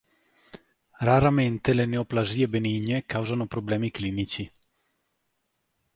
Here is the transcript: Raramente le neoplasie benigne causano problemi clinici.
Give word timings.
Raramente 1.09 1.73
le 1.75 1.85
neoplasie 1.85 2.47
benigne 2.47 3.05
causano 3.05 3.45
problemi 3.45 3.91
clinici. 3.91 4.51